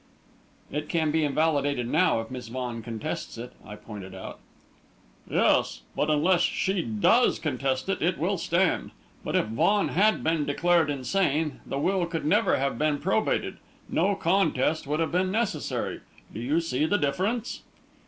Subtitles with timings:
[0.71, 4.39] "It can be invalidated now, if Miss Vaughan contests it," I pointed out.
[5.29, 8.89] "Yes; but unless she does contest it, it will stand.
[9.23, 14.15] But if Vaughan had been declared insane, the will could never have been probated no
[14.15, 16.01] contest would have been necessary.
[16.33, 17.61] Do you see the difference?"